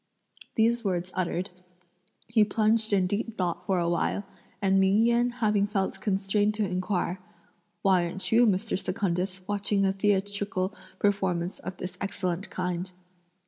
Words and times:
These 0.55 0.83
words 0.83 1.11
uttered, 1.13 1.51
he 2.27 2.43
plunged 2.43 2.91
in 2.91 3.05
deep 3.05 3.37
thought 3.37 3.63
for 3.67 3.77
a 3.77 3.87
while, 3.87 4.23
and 4.59 4.79
Ming 4.79 4.97
Yen 5.05 5.29
having 5.29 5.67
felt 5.67 6.01
constrained 6.01 6.55
to 6.55 6.67
inquire: 6.67 7.19
"Why 7.83 8.05
aren't 8.07 8.31
you, 8.31 8.47
Mr. 8.47 8.83
Secundus, 8.83 9.41
watching 9.47 9.85
a 9.85 9.93
theatrical 9.93 10.73
performance 10.97 11.59
of 11.59 11.77
this 11.77 11.99
excellent 12.01 12.49
kind?" 12.49 12.91